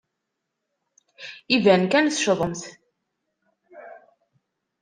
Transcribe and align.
Iban 1.55 1.83
kan 1.91 2.05
teccḍemt. 2.07 2.61